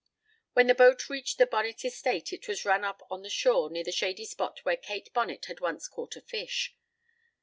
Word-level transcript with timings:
When 0.53 0.65
the 0.65 0.73
boat 0.73 1.09
reached 1.11 1.37
the 1.37 1.45
Bonnet 1.45 1.85
estate 1.85 2.33
it 2.33 2.47
was 2.47 2.65
run 2.65 2.83
up 2.83 3.05
on 3.11 3.21
the 3.21 3.29
shore 3.29 3.69
near 3.69 3.83
the 3.83 3.91
shady 3.91 4.25
spot 4.25 4.65
where 4.65 4.75
Kate 4.75 5.13
Bonnet 5.13 5.45
had 5.45 5.59
once 5.59 5.87
caught 5.87 6.15
a 6.15 6.21
fish. 6.21 6.75